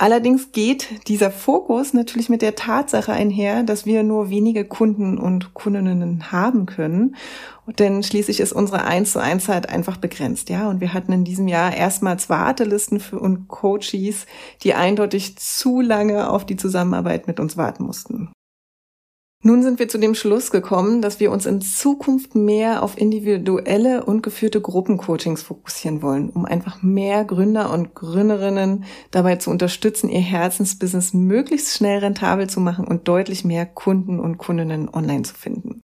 Allerdings 0.01 0.53
geht 0.53 1.09
dieser 1.09 1.33
Fokus 1.33 1.93
natürlich 1.93 2.29
mit 2.29 2.41
der 2.41 2.55
Tatsache 2.55 3.13
einher, 3.13 3.65
dass 3.65 3.85
wir 3.85 4.05
nur 4.05 4.31
wenige 4.31 4.65
Kunden 4.65 5.19
und 5.19 5.55
Kundinnen 5.55 6.31
haben 6.31 6.67
können. 6.67 7.17
Denn 7.67 8.05
schließlich 8.05 8.39
ist 8.39 8.53
unsere 8.53 8.85
1 8.85 9.13
zu 9.13 9.21
1 9.21 9.45
Zeit 9.45 9.69
einfach 9.69 9.97
begrenzt, 9.97 10.51
ja. 10.51 10.71
Und 10.71 10.81
wir 10.81 10.95
hatten 10.95 11.13
in 11.13 11.25
diesem 11.25 11.49
Jahr 11.49 11.75
erstmals 11.75 12.31
Wartelisten 12.31 13.01
für 13.01 13.19
und 13.19 13.49
Coaches, 13.49 14.27
die 14.63 14.75
eindeutig 14.75 15.37
zu 15.37 15.81
lange 15.81 16.31
auf 16.31 16.47
die 16.47 16.57
Zusammenarbeit 16.57 17.27
mit 17.27 17.41
uns 17.41 17.57
warten 17.57 17.83
mussten. 17.83 18.31
Nun 19.41 19.63
sind 19.63 19.79
wir 19.79 19.89
zu 19.89 19.99
dem 19.99 20.17
Schluss 20.17 20.51
gekommen, 20.51 21.01
dass 21.01 21.21
wir 21.21 21.31
uns 21.31 21.47
in 21.47 21.61
Zukunft 21.61 22.35
mehr 22.35 22.83
auf 22.83 22.99
individuelle 22.99 24.05
und 24.05 24.23
geführte 24.23 24.61
Gruppencoachings 24.61 25.43
fokussieren 25.43 26.03
wollen, 26.03 26.31
um 26.31 26.45
einfach 26.45 26.83
mehr 26.83 27.25
Gründer 27.25 27.73
und 27.73 27.95
Gründerinnen 27.95 28.85
dabei 29.13 29.37
zu 29.37 29.51
unterstützen, 29.51 30.09
ihr 30.09 30.21
Herzensbusiness 30.21 31.15
möglichst 31.15 31.73
schnell 31.77 32.01
rentabel 32.01 32.51
zu 32.51 32.61
machen 32.61 32.85
und 32.85 33.07
deutlich 33.07 33.45
mehr 33.45 33.65
Kunden 33.65 34.19
und 34.19 34.39
Kundinnen 34.39 34.89
online 34.89 35.23
zu 35.23 35.35
finden. 35.35 35.78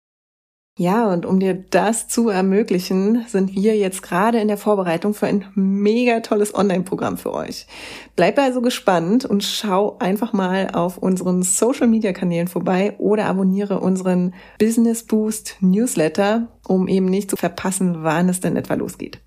Ja, 0.75 1.13
und 1.13 1.27
um 1.27 1.39
dir 1.39 1.53
das 1.53 2.08
zu 2.08 2.30
ermöglichen, 2.30 3.25
sind 3.27 3.53
wir 3.53 3.77
jetzt 3.77 4.01
gerade 4.01 4.39
in 4.39 4.48
der 4.48 4.58
Vorbereitung 4.58 5.13
für 5.13 5.27
ein 5.27 5.46
mega 5.53 6.22
tolles 6.22 6.56
Online-Programm 6.56 7.18
für 7.18 7.32
euch. 7.32 7.68
Bleib 8.15 8.39
also 8.39 8.60
gespannt 8.60 9.24
und 9.24 9.44
schau 9.44 9.98
einfach 10.00 10.34
mal 10.34 10.72
auf 10.74 10.98
unseren 10.98 11.44
Social-Media-Kanälen 11.44 12.48
vorbei 12.48 12.96
oder 12.98 13.25
abonniere 13.25 13.82
unseren 13.82 14.34
Business 14.58 15.03
Boost 15.03 15.58
Newsletter, 15.62 16.48
um 16.68 16.88
eben 16.88 17.06
nicht 17.06 17.30
zu 17.30 17.36
verpassen, 17.36 17.98
wann 18.01 18.27
es 18.27 18.39
denn 18.39 18.58
etwa 18.58 18.74
losgeht. 18.74 19.20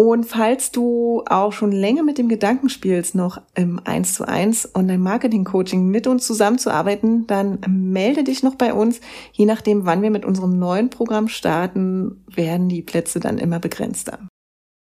Und 0.00 0.26
falls 0.26 0.70
du 0.70 1.24
auch 1.28 1.52
schon 1.52 1.72
länger 1.72 2.04
mit 2.04 2.18
dem 2.18 2.28
Gedanken 2.28 2.68
spielst, 2.68 3.16
noch 3.16 3.42
im 3.56 3.80
1 3.84 4.14
zu 4.14 4.28
1 4.28 4.76
Online-Marketing-Coaching 4.76 5.88
mit 5.88 6.06
uns 6.06 6.24
zusammenzuarbeiten, 6.24 7.26
dann 7.26 7.58
melde 7.66 8.22
dich 8.22 8.44
noch 8.44 8.54
bei 8.54 8.72
uns. 8.72 9.00
Je 9.32 9.44
nachdem, 9.44 9.86
wann 9.86 10.00
wir 10.02 10.12
mit 10.12 10.24
unserem 10.24 10.56
neuen 10.56 10.88
Programm 10.88 11.26
starten, 11.26 12.24
werden 12.32 12.68
die 12.68 12.82
Plätze 12.82 13.18
dann 13.18 13.38
immer 13.38 13.58
begrenzter. 13.58 14.20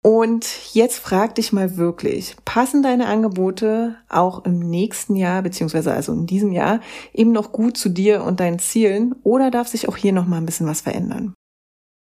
Und 0.03 0.73
jetzt 0.73 0.99
frag 0.99 1.35
dich 1.35 1.53
mal 1.53 1.77
wirklich, 1.77 2.35
passen 2.43 2.83
deine 2.83 3.07
Angebote 3.07 3.95
auch 4.09 4.43
im 4.43 4.59
nächsten 4.59 5.15
Jahr, 5.15 5.41
beziehungsweise 5.41 5.93
also 5.93 6.11
in 6.11 6.25
diesem 6.25 6.51
Jahr, 6.51 6.81
eben 7.13 7.31
noch 7.31 7.53
gut 7.53 7.77
zu 7.77 7.87
dir 7.87 8.21
und 8.21 8.41
deinen 8.41 8.59
Zielen 8.59 9.15
oder 9.23 9.49
darf 9.49 9.69
sich 9.69 9.87
auch 9.87 9.95
hier 9.95 10.11
noch 10.11 10.27
mal 10.27 10.37
ein 10.37 10.45
bisschen 10.45 10.67
was 10.67 10.81
verändern? 10.81 11.33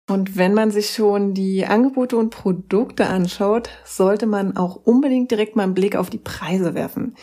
Und 0.09 0.37
wenn 0.37 0.53
man 0.53 0.71
sich 0.71 0.91
schon 0.91 1.33
die 1.33 1.65
Angebote 1.65 2.17
und 2.17 2.31
Produkte 2.31 3.07
anschaut, 3.07 3.71
sollte 3.85 4.27
man 4.27 4.57
auch 4.57 4.77
unbedingt 4.85 5.31
direkt 5.31 5.55
mal 5.55 5.63
einen 5.63 5.75
Blick 5.75 5.95
auf 5.95 6.11
die 6.11 6.19
Preise 6.19 6.75
werfen. 6.75 7.15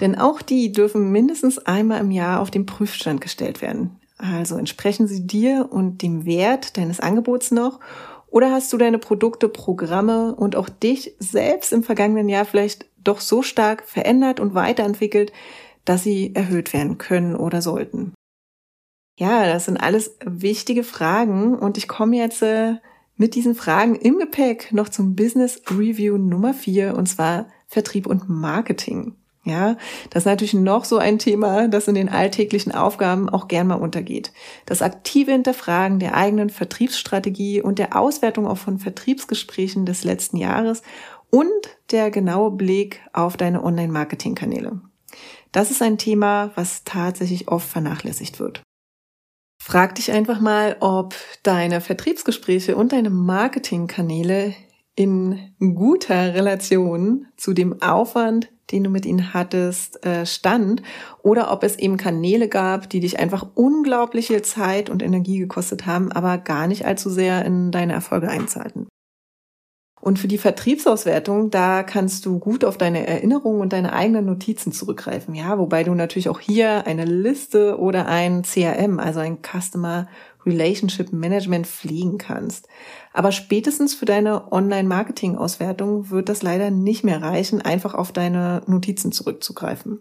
Denn 0.00 0.16
auch 0.16 0.42
die 0.42 0.70
dürfen 0.70 1.10
mindestens 1.10 1.58
einmal 1.58 2.00
im 2.00 2.10
Jahr 2.10 2.40
auf 2.40 2.50
den 2.50 2.66
Prüfstand 2.66 3.20
gestellt 3.20 3.62
werden. 3.62 3.98
Also 4.18 4.56
entsprechen 4.56 5.06
sie 5.06 5.26
dir 5.26 5.68
und 5.70 6.02
dem 6.02 6.24
Wert 6.26 6.76
deines 6.76 7.00
Angebots 7.00 7.50
noch? 7.50 7.80
Oder 8.28 8.50
hast 8.50 8.72
du 8.72 8.76
deine 8.76 8.98
Produkte, 8.98 9.48
Programme 9.48 10.34
und 10.34 10.56
auch 10.56 10.68
dich 10.68 11.14
selbst 11.18 11.72
im 11.72 11.82
vergangenen 11.82 12.28
Jahr 12.28 12.44
vielleicht 12.44 12.86
doch 13.02 13.20
so 13.20 13.42
stark 13.42 13.84
verändert 13.84 14.40
und 14.40 14.54
weiterentwickelt, 14.54 15.32
dass 15.84 16.02
sie 16.02 16.34
erhöht 16.34 16.72
werden 16.72 16.98
können 16.98 17.34
oder 17.34 17.62
sollten? 17.62 18.12
Ja, 19.18 19.46
das 19.46 19.64
sind 19.64 19.78
alles 19.78 20.16
wichtige 20.24 20.84
Fragen 20.84 21.58
und 21.58 21.78
ich 21.78 21.88
komme 21.88 22.16
jetzt 22.16 22.42
äh, 22.42 22.74
mit 23.16 23.34
diesen 23.34 23.54
Fragen 23.54 23.94
im 23.94 24.18
Gepäck 24.18 24.72
noch 24.72 24.90
zum 24.90 25.16
Business 25.16 25.62
Review 25.70 26.18
Nummer 26.18 26.52
vier 26.52 26.94
und 26.96 27.06
zwar 27.06 27.46
Vertrieb 27.66 28.06
und 28.06 28.28
Marketing. 28.28 29.14
Ja, 29.44 29.76
das 30.10 30.22
ist 30.22 30.26
natürlich 30.26 30.54
noch 30.54 30.84
so 30.84 30.98
ein 30.98 31.20
Thema, 31.20 31.68
das 31.68 31.86
in 31.86 31.94
den 31.94 32.08
alltäglichen 32.08 32.72
Aufgaben 32.72 33.28
auch 33.28 33.46
gern 33.46 33.68
mal 33.68 33.76
untergeht. 33.76 34.32
Das 34.66 34.82
aktive 34.82 35.30
Hinterfragen 35.30 36.00
der 36.00 36.14
eigenen 36.14 36.50
Vertriebsstrategie 36.50 37.62
und 37.62 37.78
der 37.78 37.96
Auswertung 37.96 38.46
auch 38.46 38.58
von 38.58 38.80
Vertriebsgesprächen 38.80 39.86
des 39.86 40.02
letzten 40.02 40.36
Jahres 40.36 40.82
und 41.30 41.48
der 41.92 42.10
genaue 42.10 42.50
Blick 42.50 43.00
auf 43.12 43.36
deine 43.36 43.62
Online-Marketing-Kanäle. 43.62 44.80
Das 45.52 45.70
ist 45.70 45.80
ein 45.80 45.96
Thema, 45.96 46.50
was 46.56 46.82
tatsächlich 46.82 47.46
oft 47.46 47.68
vernachlässigt 47.68 48.40
wird. 48.40 48.62
Frag 49.68 49.96
dich 49.96 50.12
einfach 50.12 50.38
mal, 50.38 50.76
ob 50.78 51.16
deine 51.42 51.80
Vertriebsgespräche 51.80 52.76
und 52.76 52.92
deine 52.92 53.10
Marketingkanäle 53.10 54.54
in 54.94 55.56
guter 55.58 56.34
Relation 56.34 57.26
zu 57.36 57.52
dem 57.52 57.82
Aufwand, 57.82 58.48
den 58.70 58.84
du 58.84 58.90
mit 58.90 59.04
ihnen 59.04 59.34
hattest, 59.34 60.06
äh, 60.06 60.24
stand 60.24 60.82
oder 61.24 61.50
ob 61.50 61.64
es 61.64 61.80
eben 61.80 61.96
Kanäle 61.96 62.46
gab, 62.46 62.88
die 62.88 63.00
dich 63.00 63.18
einfach 63.18 63.44
unglaubliche 63.56 64.40
Zeit 64.40 64.88
und 64.88 65.02
Energie 65.02 65.40
gekostet 65.40 65.84
haben, 65.84 66.12
aber 66.12 66.38
gar 66.38 66.68
nicht 66.68 66.86
allzu 66.86 67.10
sehr 67.10 67.44
in 67.44 67.72
deine 67.72 67.94
Erfolge 67.94 68.28
einzahlten. 68.28 68.86
Und 70.06 70.20
für 70.20 70.28
die 70.28 70.38
Vertriebsauswertung, 70.38 71.50
da 71.50 71.82
kannst 71.82 72.26
du 72.26 72.38
gut 72.38 72.64
auf 72.64 72.78
deine 72.78 73.08
Erinnerungen 73.08 73.60
und 73.60 73.72
deine 73.72 73.92
eigenen 73.92 74.24
Notizen 74.24 74.70
zurückgreifen. 74.70 75.34
Ja, 75.34 75.58
wobei 75.58 75.82
du 75.82 75.94
natürlich 75.96 76.28
auch 76.28 76.38
hier 76.38 76.86
eine 76.86 77.04
Liste 77.04 77.76
oder 77.80 78.06
ein 78.06 78.44
CRM, 78.44 79.00
also 79.00 79.18
ein 79.18 79.38
Customer 79.42 80.06
Relationship 80.46 81.12
Management 81.12 81.66
pflegen 81.66 82.18
kannst. 82.18 82.68
Aber 83.12 83.32
spätestens 83.32 83.96
für 83.96 84.04
deine 84.04 84.52
Online-Marketing-Auswertung 84.52 86.08
wird 86.08 86.28
das 86.28 86.40
leider 86.40 86.70
nicht 86.70 87.02
mehr 87.02 87.20
reichen, 87.20 87.60
einfach 87.60 87.94
auf 87.94 88.12
deine 88.12 88.62
Notizen 88.68 89.10
zurückzugreifen. 89.10 89.98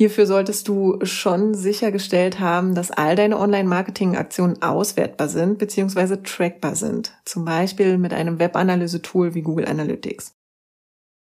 Hierfür 0.00 0.26
solltest 0.26 0.68
du 0.68 1.00
schon 1.02 1.54
sichergestellt 1.54 2.38
haben, 2.38 2.76
dass 2.76 2.92
all 2.92 3.16
deine 3.16 3.36
Online-Marketing-Aktionen 3.36 4.62
auswertbar 4.62 5.26
sind 5.28 5.58
bzw. 5.58 6.18
trackbar 6.22 6.76
sind. 6.76 7.18
Zum 7.24 7.44
Beispiel 7.44 7.98
mit 7.98 8.14
einem 8.14 8.38
Web-Analyse-Tool 8.38 9.34
wie 9.34 9.42
Google 9.42 9.66
Analytics. 9.66 10.36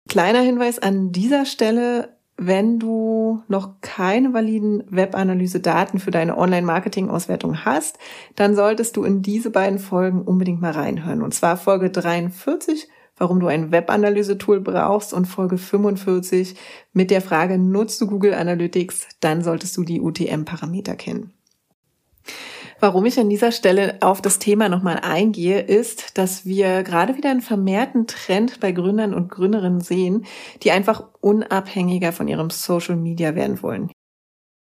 Kleiner 0.07 0.39
Hinweis 0.39 0.79
an 0.79 1.11
dieser 1.11 1.45
Stelle, 1.45 2.15
wenn 2.37 2.79
du 2.79 3.43
noch 3.49 3.81
keine 3.81 4.33
validen 4.33 4.85
Web-Analyse-Daten 4.89 5.99
für 5.99 6.11
deine 6.11 6.37
Online-Marketing-Auswertung 6.37 7.65
hast, 7.65 7.99
dann 8.37 8.55
solltest 8.55 8.95
du 8.95 9.03
in 9.03 9.21
diese 9.21 9.51
beiden 9.51 9.79
Folgen 9.79 10.21
unbedingt 10.21 10.61
mal 10.61 10.71
reinhören. 10.71 11.23
Und 11.23 11.33
zwar 11.33 11.57
Folge 11.57 11.89
43 11.89 12.87
warum 13.21 13.39
du 13.39 13.45
ein 13.45 13.71
Web-Analyse-Tool 13.71 14.61
brauchst 14.61 15.13
und 15.13 15.25
Folge 15.25 15.59
45 15.59 16.55
mit 16.91 17.11
der 17.11 17.21
Frage, 17.21 17.59
nutzt 17.59 18.01
du 18.01 18.07
Google 18.07 18.33
Analytics, 18.33 19.07
dann 19.19 19.43
solltest 19.43 19.77
du 19.77 19.83
die 19.83 20.01
UTM-Parameter 20.01 20.95
kennen. 20.95 21.31
Warum 22.79 23.05
ich 23.05 23.19
an 23.19 23.29
dieser 23.29 23.51
Stelle 23.51 23.99
auf 24.01 24.23
das 24.23 24.39
Thema 24.39 24.69
nochmal 24.69 25.01
eingehe, 25.03 25.61
ist, 25.61 26.17
dass 26.17 26.47
wir 26.47 26.81
gerade 26.81 27.15
wieder 27.15 27.29
einen 27.29 27.41
vermehrten 27.41 28.07
Trend 28.07 28.59
bei 28.59 28.71
Gründern 28.71 29.13
und 29.13 29.29
Gründerinnen 29.29 29.81
sehen, 29.81 30.25
die 30.63 30.71
einfach 30.71 31.03
unabhängiger 31.21 32.13
von 32.13 32.27
ihrem 32.27 32.49
Social 32.49 32.95
Media 32.95 33.35
werden 33.35 33.61
wollen. 33.61 33.91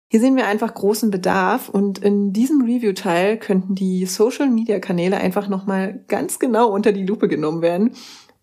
Hier 0.08 0.20
sehen 0.20 0.36
wir 0.36 0.46
einfach 0.46 0.72
großen 0.72 1.10
Bedarf 1.10 1.68
und 1.68 1.98
in 1.98 2.32
diesem 2.32 2.62
Review-Teil 2.62 3.38
könnten 3.38 3.74
die 3.74 4.06
Social-Media-Kanäle 4.06 5.16
einfach 5.16 5.48
nochmal 5.48 6.04
ganz 6.06 6.38
genau 6.38 6.68
unter 6.68 6.92
die 6.92 7.04
Lupe 7.04 7.26
genommen 7.26 7.60
werden 7.60 7.90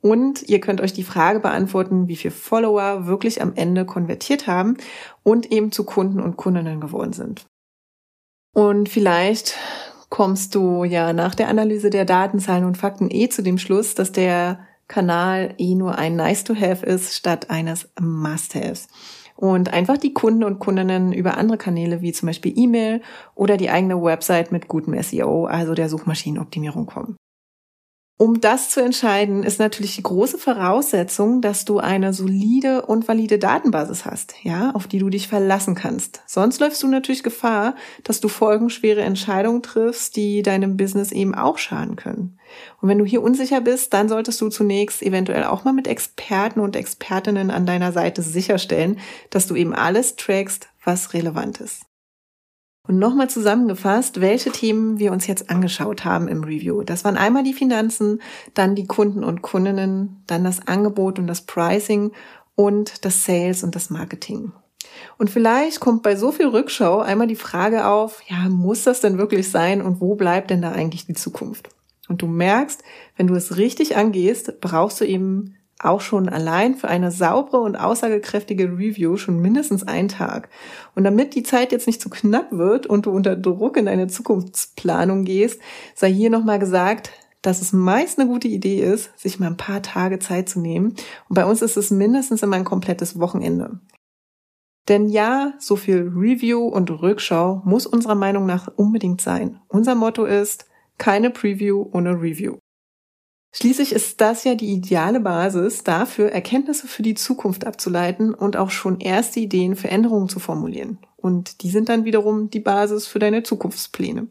und 0.04 0.50
ihr 0.50 0.60
könnt 0.60 0.82
euch 0.82 0.92
die 0.92 1.04
Frage 1.04 1.40
beantworten, 1.40 2.10
wie 2.10 2.18
viele 2.18 2.34
Follower 2.34 3.08
wirklich 3.08 3.42
am 3.42 3.54
Ende 3.56 3.86
konvertiert 3.86 4.48
haben 4.48 4.76
und 5.24 5.50
eben 5.50 5.72
zu 5.72 5.86
Kunden 5.86 6.20
und 6.20 6.36
Kundinnen 6.36 6.82
geworden 6.82 7.14
sind. 7.14 7.46
Und 8.54 8.90
vielleicht 8.90 9.58
kommst 10.10 10.56
du 10.56 10.84
ja 10.84 11.14
nach 11.14 11.36
der 11.36 11.48
Analyse 11.48 11.90
der 11.90 12.04
Datenzahlen 12.04 12.66
und 12.66 12.78
Fakten 12.78 13.10
eh 13.10 13.30
zu 13.30 13.44
dem 13.44 13.58
Schluss, 13.58 13.96
dass 13.96 14.12
der 14.12 14.60
Kanal 14.90 15.56
eh 15.58 15.74
nur 15.74 15.98
ein 15.98 16.18
Nice-to-Have 16.18 16.86
ist 16.86 17.16
statt 17.16 17.50
eines 17.50 17.90
Must-Haves. 18.00 18.90
Und 19.38 19.72
einfach 19.72 19.98
die 19.98 20.14
Kunden 20.14 20.44
und 20.44 20.60
Kundinnen 20.60 21.14
über 21.14 21.38
andere 21.38 21.58
Kanäle 21.58 22.02
wie 22.02 22.12
zum 22.12 22.28
Beispiel 22.28 22.54
E-Mail 22.56 23.02
oder 23.36 23.56
die 23.56 23.70
eigene 23.70 24.04
Website 24.04 24.52
mit 24.52 24.68
gutem 24.68 25.02
SEO, 25.02 25.46
also 25.46 25.74
der 25.74 25.88
Suchmaschinenoptimierung 25.88 26.88
kommen. 26.88 27.16
Um 28.16 28.40
das 28.40 28.70
zu 28.70 28.80
entscheiden, 28.80 29.44
ist 29.44 29.60
natürlich 29.60 29.96
die 29.96 30.04
große 30.04 30.38
Voraussetzung, 30.38 31.42
dass 31.42 31.66
du 31.66 31.80
eine 31.80 32.14
solide 32.14 32.84
und 32.86 33.08
valide 33.08 33.40
Datenbasis 33.40 34.06
hast, 34.06 34.36
ja, 34.44 34.70
auf 34.72 34.86
die 34.86 35.00
du 35.00 35.10
dich 35.10 35.28
verlassen 35.28 35.74
kannst. 35.74 36.22
Sonst 36.28 36.60
läufst 36.60 36.84
du 36.84 36.88
natürlich 36.88 37.24
Gefahr, 37.24 37.76
dass 38.04 38.22
du 38.22 38.28
folgenschwere 38.28 39.02
Entscheidungen 39.02 39.64
triffst, 39.64 40.16
die 40.16 40.44
deinem 40.44 40.78
Business 40.78 41.12
eben 41.12 41.34
auch 41.34 41.58
schaden 41.58 41.96
können. 41.96 42.38
Und 42.82 42.88
wenn 42.88 43.00
du 43.00 43.06
hier 43.06 43.24
unsicher 43.24 43.62
bist, 43.62 43.94
dann 43.96 44.08
solltest 44.08 44.40
du 44.42 44.50
zunächst 44.50 45.02
eventuell 45.02 45.46
auch 45.46 45.64
mal 45.64 45.74
mit 45.74 45.88
Experten 45.88 46.60
und 46.60 46.76
Expertinnen 46.76 47.50
an 47.50 47.66
deiner 47.66 47.92
Seite 47.92 48.22
sicherstellen, 48.22 49.00
dass 49.32 49.48
du 49.48 49.56
eben 49.56 49.74
alles 49.74 50.18
trackst, 50.18 50.70
was 50.86 51.14
relevant 51.14 51.60
ist. 51.62 51.82
Und 52.86 53.00
nochmal 53.00 53.30
zusammengefasst, 53.30 54.20
welche 54.20 54.52
Themen 54.52 55.00
wir 55.00 55.14
uns 55.14 55.26
jetzt 55.26 55.50
angeschaut 55.50 56.04
haben 56.04 56.28
im 56.28 56.44
Review. 56.44 56.84
Das 56.84 57.06
waren 57.06 57.16
einmal 57.16 57.44
die 57.44 57.54
Finanzen, 57.54 58.22
dann 58.54 58.76
die 58.76 58.88
Kunden 58.88 59.24
und 59.24 59.42
Kundinnen, 59.42 60.22
dann 60.28 60.44
das 60.44 60.68
Angebot 60.68 61.18
und 61.18 61.28
das 61.28 61.46
Pricing 61.46 62.12
und 62.56 63.06
das 63.06 63.24
Sales 63.24 63.64
und 63.64 63.76
das 63.76 63.90
Marketing. 63.90 64.52
Und 65.18 65.30
vielleicht 65.30 65.80
kommt 65.80 66.04
bei 66.04 66.18
so 66.18 66.34
viel 66.34 66.48
Rückschau 66.48 67.00
einmal 67.00 67.28
die 67.28 67.38
Frage 67.38 67.88
auf, 67.88 68.22
ja, 68.28 68.50
muss 68.50 68.84
das 68.84 69.00
denn 69.00 69.18
wirklich 69.18 69.50
sein 69.50 69.82
und 69.82 70.02
wo 70.02 70.16
bleibt 70.16 70.50
denn 70.50 70.62
da 70.62 70.74
eigentlich 70.74 71.06
die 71.06 71.14
Zukunft? 71.14 71.70
Und 72.10 72.22
du 72.22 72.28
merkst, 72.28 72.84
wenn 73.16 73.28
du 73.28 73.36
es 73.36 73.56
richtig 73.56 73.96
angehst, 73.96 74.60
brauchst 74.60 75.00
du 75.00 75.06
eben 75.06 75.56
auch 75.86 76.02
schon 76.02 76.30
allein 76.30 76.76
für 76.76 76.88
eine 76.88 77.12
saubere 77.12 77.62
und 77.62 77.76
aussagekräftige 77.76 78.66
Review 78.66 79.18
schon 79.18 79.42
mindestens 79.42 79.88
einen 79.88 80.10
Tag. 80.10 80.50
Und 80.96 81.04
damit 81.04 81.36
die 81.36 81.44
Zeit 81.44 81.72
jetzt 81.72 81.88
nicht 81.88 82.02
zu 82.02 82.10
knapp 82.10 82.52
wird 82.52 82.86
und 82.88 83.06
du 83.06 83.12
unter 83.12 83.36
Druck 83.36 83.78
in 83.78 83.86
deine 83.86 84.08
Zukunftsplanung 84.08 85.26
gehst, 85.26 85.60
sei 85.96 86.12
hier 86.12 86.30
nochmal 86.30 86.60
gesagt, 86.60 87.12
dass 87.42 87.62
es 87.62 87.74
meist 87.74 88.20
eine 88.20 88.30
gute 88.30 88.48
Idee 88.48 88.80
ist, 88.80 89.18
sich 89.20 89.40
mal 89.40 89.48
ein 89.48 89.58
paar 89.58 89.82
Tage 89.82 90.20
Zeit 90.20 90.50
zu 90.50 90.60
nehmen. 90.60 90.96
Und 91.30 91.36
bei 91.36 91.46
uns 91.46 91.62
ist 91.62 91.78
es 91.78 91.92
mindestens 91.92 92.42
immer 92.42 92.56
ein 92.56 92.64
komplettes 92.64 93.20
Wochenende. 93.20 93.80
Denn 94.88 95.08
ja, 95.08 95.54
so 95.60 95.76
viel 95.76 96.12
Review 96.14 96.68
und 96.68 96.90
Rückschau 96.90 97.62
muss 97.66 97.86
unserer 97.86 98.16
Meinung 98.16 98.46
nach 98.46 98.70
unbedingt 98.76 99.22
sein. 99.22 99.60
Unser 99.68 99.96
Motto 99.96 100.26
ist, 100.26 100.66
keine 100.98 101.30
Preview 101.30 101.88
ohne 101.92 102.22
Review. 102.22 102.58
Schließlich 103.56 103.94
ist 103.94 104.20
das 104.20 104.44
ja 104.44 104.56
die 104.56 104.74
ideale 104.74 105.20
Basis 105.20 105.84
dafür, 105.84 106.32
Erkenntnisse 106.32 106.88
für 106.88 107.04
die 107.04 107.14
Zukunft 107.14 107.68
abzuleiten 107.68 108.34
und 108.34 108.58
auch 108.58 108.72
schon 108.72 109.00
erste 109.00 109.40
Ideen 109.40 109.76
für 109.76 109.90
Änderungen 109.90 110.28
zu 110.28 110.40
formulieren. 110.40 110.98
Und 111.18 111.62
die 111.62 111.70
sind 111.70 111.88
dann 111.88 112.04
wiederum 112.04 112.50
die 112.50 112.60
Basis 112.60 113.06
für 113.06 113.20
deine 113.20 113.44
Zukunftspläne. 113.44 114.28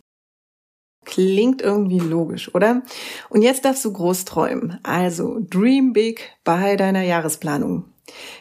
Klingt 1.05 1.63
irgendwie 1.63 2.01
logisch, 2.01 2.53
oder? 2.55 2.83
Und 3.29 3.43
jetzt 3.43 3.65
darfst 3.65 3.85
du 3.85 3.93
groß 3.93 4.25
träumen. 4.25 4.79
Also 4.83 5.39
dream 5.41 5.93
big 5.93 6.37
bei 6.43 6.77
deiner 6.77 7.03
Jahresplanung. 7.03 7.92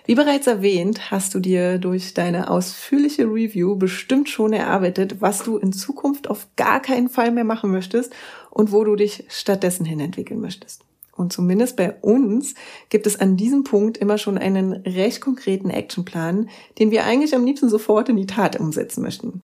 Wie 0.05 0.15
bereits 0.15 0.47
erwähnt, 0.47 1.11
hast 1.11 1.35
du 1.35 1.39
dir 1.39 1.77
durch 1.77 2.13
deine 2.13 2.49
ausführliche 2.49 3.25
Review 3.25 3.75
bestimmt 3.75 4.29
schon 4.29 4.53
erarbeitet, 4.53 5.21
was 5.21 5.43
du 5.43 5.57
in 5.57 5.71
Zukunft 5.71 6.29
auf 6.29 6.47
gar 6.55 6.81
keinen 6.81 7.09
Fall 7.09 7.31
mehr 7.31 7.43
machen 7.43 7.71
möchtest 7.71 8.11
und 8.49 8.71
wo 8.71 8.83
du 8.83 8.95
dich 8.95 9.25
stattdessen 9.29 9.85
hin 9.85 9.99
entwickeln 9.99 10.41
möchtest. 10.41 10.83
Und 11.15 11.31
zumindest 11.31 11.75
bei 11.75 11.93
uns 12.01 12.55
gibt 12.89 13.05
es 13.05 13.19
an 13.19 13.37
diesem 13.37 13.63
Punkt 13.63 13.97
immer 13.97 14.17
schon 14.17 14.37
einen 14.37 14.73
recht 14.73 15.21
konkreten 15.21 15.69
Actionplan, 15.69 16.49
den 16.79 16.89
wir 16.89 17.05
eigentlich 17.05 17.35
am 17.35 17.45
liebsten 17.45 17.69
sofort 17.69 18.09
in 18.09 18.15
die 18.15 18.25
Tat 18.25 18.59
umsetzen 18.59 19.03
möchten. 19.03 19.41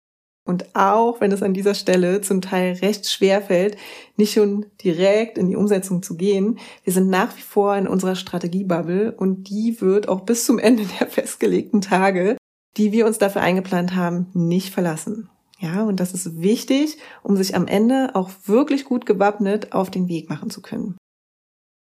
Und 0.47 0.77
auch 0.77 1.21
wenn 1.21 1.33
es 1.33 1.43
an 1.43 1.55
dieser 1.55 1.75
Stelle 1.75 2.21
zum 2.21 2.41
Teil 2.41 2.75
recht 2.75 3.11
schwer 3.11 3.43
fällt, 3.43 3.77
nicht 4.17 4.33
schon 4.33 4.67
direkt 4.83 5.39
in 5.39 5.49
die 5.49 5.57
Umsetzung 5.57 6.03
zu 6.03 6.17
gehen, 6.17 6.59
wir 6.85 6.93
sind 6.93 7.11
nach 7.11 7.37
wie 7.37 7.43
vor 7.43 7.77
in 7.77 7.89
unserer 7.89 8.15
Strategiebubble 8.15 9.13
und 9.13 9.49
die 9.51 9.81
wird 9.81 10.09
auch 10.09 10.21
bis 10.21 10.47
zum 10.47 10.59
Ende 10.59 10.85
der 11.01 11.09
festgelegten 11.09 11.81
Tage, 11.81 12.37
die 12.77 12.93
wir 12.93 13.07
uns 13.07 13.19
dafür 13.19 13.43
eingeplant 13.43 13.95
haben, 13.97 14.29
nicht 14.35 14.73
verlassen. 14.73 15.29
Ja, 15.59 15.83
und 15.85 16.01
das 16.01 16.13
ist 16.13 16.41
wichtig, 16.41 16.99
um 17.23 17.37
sich 17.37 17.57
am 17.57 17.67
Ende 17.67 18.11
auch 18.15 18.31
wirklich 18.45 18.85
gut 18.85 19.07
gewappnet 19.07 19.73
auf 19.73 19.91
den 19.91 20.07
Weg 20.09 20.29
machen 20.29 20.51
zu 20.51 20.63
können. 20.63 20.97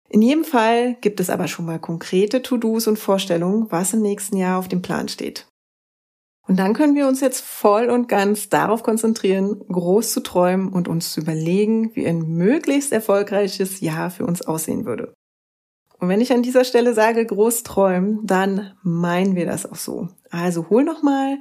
In 0.10 0.22
jedem 0.22 0.44
Fall 0.44 0.96
gibt 1.00 1.22
es 1.22 1.30
aber 1.30 1.48
schon 1.48 1.66
mal 1.66 1.80
konkrete 1.80 2.42
To-Dos 2.42 2.88
und 2.88 3.00
Vorstellungen, 3.00 3.68
was 3.70 3.94
im 3.94 4.02
nächsten 4.02 4.36
Jahr 4.36 4.60
auf 4.60 4.68
dem 4.68 4.82
Plan 4.82 5.08
steht. 5.08 5.48
Und 6.48 6.58
dann 6.58 6.74
können 6.74 6.96
wir 6.96 7.08
uns 7.08 7.22
jetzt 7.22 7.42
voll 7.42 7.90
und 7.90 8.08
ganz 8.08 8.50
darauf 8.50 8.84
konzentrieren, 8.84 9.62
groß 9.70 10.12
zu 10.12 10.22
träumen 10.22 10.70
und 10.70 10.88
uns 10.88 11.14
zu 11.14 11.22
überlegen, 11.22 11.96
wie 11.96 12.08
ein 12.08 12.22
möglichst 12.22 12.92
erfolgreiches 12.92 13.80
Jahr 13.80 14.10
für 14.10 14.26
uns 14.26 14.42
aussehen 14.42 14.86
würde. 14.86 15.14
Und 16.00 16.10
wenn 16.10 16.20
ich 16.20 16.34
an 16.34 16.42
dieser 16.42 16.64
Stelle 16.64 16.96
sage 16.96 17.26
groß 17.26 17.62
träumen, 17.62 18.26
dann 18.26 18.74
meinen 18.82 19.36
wir 19.36 19.46
das 19.46 19.68
auch 19.68 19.76
so. 19.76 20.10
Also 20.32 20.70
hol 20.70 20.84
noch 20.84 21.04
mal 21.04 21.38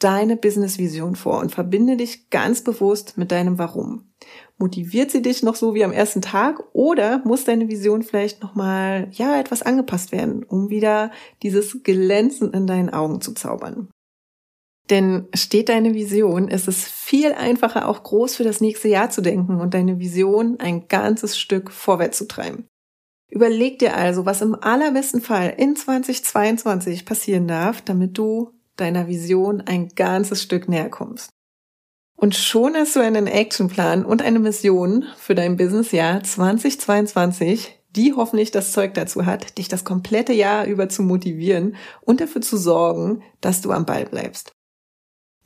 deine 0.00 0.36
Business-Vision 0.36 1.14
vor 1.14 1.38
und 1.38 1.52
verbinde 1.52 1.96
dich 1.96 2.30
ganz 2.30 2.64
bewusst 2.64 3.16
mit 3.16 3.30
deinem 3.30 3.58
Warum. 3.58 4.10
Motiviert 4.58 5.10
sie 5.10 5.22
dich 5.22 5.42
noch 5.42 5.54
so 5.54 5.74
wie 5.74 5.84
am 5.84 5.92
ersten 5.92 6.22
Tag 6.22 6.62
oder 6.72 7.22
muss 7.24 7.44
deine 7.44 7.68
Vision 7.68 8.02
vielleicht 8.02 8.42
noch 8.42 8.54
mal 8.54 9.08
ja 9.12 9.38
etwas 9.38 9.62
angepasst 9.62 10.10
werden, 10.10 10.42
um 10.42 10.70
wieder 10.70 11.12
dieses 11.42 11.82
Glänzen 11.82 12.52
in 12.52 12.66
deinen 12.66 12.90
Augen 12.90 13.20
zu 13.20 13.32
zaubern? 13.32 13.90
Denn 14.90 15.28
steht 15.34 15.68
deine 15.68 15.94
Vision, 15.94 16.48
ist 16.48 16.66
es 16.66 16.84
viel 16.84 17.32
einfacher, 17.32 17.88
auch 17.88 18.02
groß 18.02 18.34
für 18.34 18.44
das 18.44 18.60
nächste 18.60 18.88
Jahr 18.88 19.08
zu 19.08 19.20
denken 19.20 19.60
und 19.60 19.72
deine 19.72 20.00
Vision 20.00 20.58
ein 20.58 20.88
ganzes 20.88 21.38
Stück 21.38 21.70
vorwärts 21.70 22.18
zu 22.18 22.26
treiben. 22.26 22.66
Überleg 23.28 23.78
dir 23.78 23.96
also, 23.96 24.26
was 24.26 24.42
im 24.42 24.56
allerbesten 24.56 25.20
Fall 25.20 25.54
in 25.56 25.76
2022 25.76 27.04
passieren 27.04 27.46
darf, 27.46 27.80
damit 27.80 28.18
du 28.18 28.50
deiner 28.74 29.06
Vision 29.06 29.60
ein 29.60 29.90
ganzes 29.90 30.42
Stück 30.42 30.68
näher 30.68 30.90
kommst. 30.90 31.30
Und 32.16 32.34
schon 32.34 32.74
hast 32.74 32.96
du 32.96 33.00
einen 33.00 33.28
Actionplan 33.28 34.04
und 34.04 34.20
eine 34.20 34.40
Mission 34.40 35.04
für 35.16 35.36
dein 35.36 35.56
Businessjahr 35.56 36.22
2022, 36.22 37.80
die 37.90 38.12
hoffentlich 38.12 38.50
das 38.50 38.72
Zeug 38.72 38.94
dazu 38.94 39.24
hat, 39.24 39.56
dich 39.56 39.68
das 39.68 39.84
komplette 39.84 40.32
Jahr 40.32 40.66
über 40.66 40.88
zu 40.88 41.02
motivieren 41.02 41.76
und 42.00 42.20
dafür 42.20 42.42
zu 42.42 42.56
sorgen, 42.56 43.22
dass 43.40 43.62
du 43.62 43.70
am 43.70 43.86
Ball 43.86 44.04
bleibst. 44.04 44.52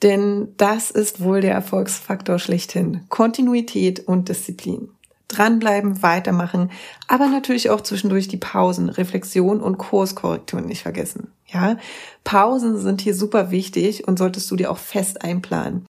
Denn 0.02 0.54
das 0.56 0.90
ist 0.90 1.22
wohl 1.22 1.40
der 1.40 1.54
Erfolgsfaktor 1.54 2.38
schlechthin. 2.38 3.02
Kontinuität 3.08 4.06
und 4.06 4.28
Disziplin. 4.28 4.90
Dranbleiben, 5.28 6.02
weitermachen, 6.02 6.70
aber 7.08 7.26
natürlich 7.28 7.70
auch 7.70 7.80
zwischendurch 7.80 8.28
die 8.28 8.36
Pausen, 8.36 8.88
Reflexion 8.88 9.60
und 9.60 9.78
Kurskorrekturen 9.78 10.66
nicht 10.66 10.82
vergessen. 10.82 11.32
Ja, 11.46 11.78
Pausen 12.24 12.78
sind 12.78 13.00
hier 13.00 13.14
super 13.14 13.50
wichtig 13.50 14.06
und 14.06 14.18
solltest 14.18 14.50
du 14.50 14.56
dir 14.56 14.70
auch 14.70 14.78
fest 14.78 15.22
einplanen. 15.22 15.86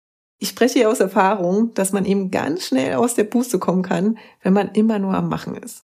Ich 0.41 0.51
spreche 0.51 0.79
hier 0.79 0.91
aus 0.91 1.01
Erfahrung, 1.01 1.75
dass 1.75 1.93
man 1.93 2.05
eben 2.05 2.31
ganz 2.31 2.67
schnell 2.67 2.95
aus 2.95 3.15
der 3.15 3.25
Puste 3.25 3.59
kommen 3.59 3.83
kann, 3.83 4.19
wenn 4.43 4.53
man 4.53 4.71
immer 4.71 4.99
nur 4.99 5.15
am 5.15 5.29
Machen 5.29 5.57
ist. 5.57 5.83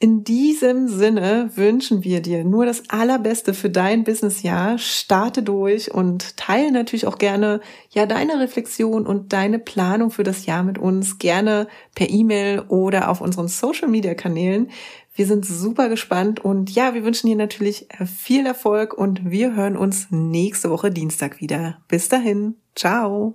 In 0.00 0.22
diesem 0.22 0.86
Sinne 0.86 1.50
wünschen 1.56 2.04
wir 2.04 2.22
dir 2.22 2.44
nur 2.44 2.64
das 2.64 2.88
Allerbeste 2.88 3.52
für 3.52 3.68
dein 3.68 4.04
Businessjahr. 4.04 4.78
Starte 4.78 5.42
durch 5.42 5.92
und 5.92 6.36
teile 6.36 6.70
natürlich 6.70 7.08
auch 7.08 7.18
gerne 7.18 7.60
ja 7.90 8.06
deine 8.06 8.38
Reflexion 8.38 9.08
und 9.08 9.32
deine 9.32 9.58
Planung 9.58 10.12
für 10.12 10.22
das 10.22 10.46
Jahr 10.46 10.62
mit 10.62 10.78
uns 10.78 11.18
gerne 11.18 11.66
per 11.96 12.08
E-Mail 12.08 12.60
oder 12.68 13.10
auf 13.10 13.20
unseren 13.20 13.48
Social 13.48 13.88
Media 13.88 14.14
Kanälen. 14.14 14.70
Wir 15.16 15.26
sind 15.26 15.44
super 15.44 15.88
gespannt 15.88 16.44
und 16.44 16.70
ja, 16.70 16.94
wir 16.94 17.02
wünschen 17.02 17.26
dir 17.26 17.34
natürlich 17.34 17.88
viel 18.06 18.46
Erfolg 18.46 18.94
und 18.94 19.28
wir 19.28 19.56
hören 19.56 19.76
uns 19.76 20.06
nächste 20.10 20.70
Woche 20.70 20.92
Dienstag 20.92 21.40
wieder. 21.40 21.78
Bis 21.88 22.08
dahin. 22.08 22.54
Ciao. 22.76 23.34